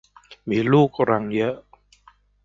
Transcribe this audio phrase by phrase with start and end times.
[0.49, 1.55] มีลูกรังเยอะ